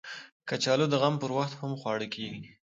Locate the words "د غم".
0.91-1.15